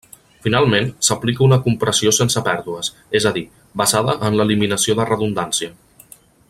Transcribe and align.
Finalment, 0.45 0.87
s'aplica 1.07 1.43
una 1.47 1.59
compressió 1.67 2.13
sense 2.19 2.43
pèrdues, 2.49 2.91
és 3.21 3.29
a 3.31 3.35
dir, 3.39 3.47
basada 3.83 4.19
en 4.31 4.41
l'eliminació 4.41 5.01
de 5.01 5.11
redundància. 5.15 5.75